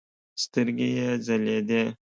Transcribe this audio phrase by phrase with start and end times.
[0.43, 1.83] سترګې يې ځلېدې.